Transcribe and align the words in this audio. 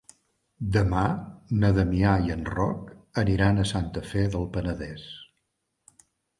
Demà 0.77 1.03
na 1.63 1.69
Damià 1.75 2.15
i 2.31 2.35
en 2.37 2.41
Roc 2.55 2.91
aniran 3.25 3.61
a 3.61 3.69
Santa 3.75 4.05
Fe 4.09 4.27
del 4.39 4.51
Penedès. 4.59 5.09